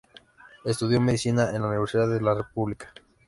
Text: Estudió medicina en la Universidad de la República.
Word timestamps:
Estudió 0.65 0.99
medicina 0.99 1.51
en 1.51 1.61
la 1.61 1.67
Universidad 1.67 2.09
de 2.09 2.19
la 2.21 2.33
República. 2.33 2.91